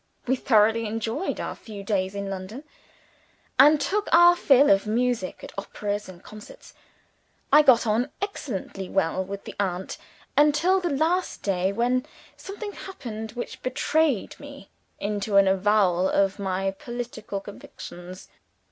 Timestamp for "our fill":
4.11-4.71